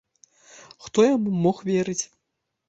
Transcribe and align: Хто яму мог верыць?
Хто 0.85 1.05
яму 1.09 1.29
мог 1.45 1.61
верыць? 1.69 2.01